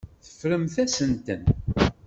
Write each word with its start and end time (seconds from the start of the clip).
Teffremt-asent-ten. 0.25 1.43